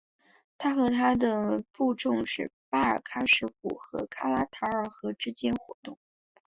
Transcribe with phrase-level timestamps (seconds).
[0.57, 5.99] 他和他的部众是巴尔喀什湖和卡拉塔尔河之间活动。